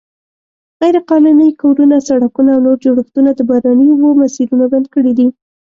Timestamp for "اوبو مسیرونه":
3.91-4.65